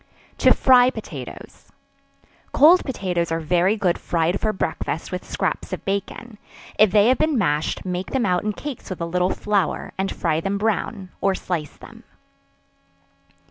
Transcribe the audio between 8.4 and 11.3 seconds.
in cakes with a little flour, and fry them brown,